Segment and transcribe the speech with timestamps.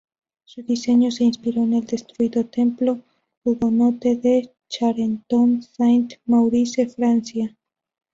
[0.45, 3.01] Su diseño se inspiró en el destruido templo
[3.45, 7.55] hugonote de Charenton-Saint-Maurice, Francia.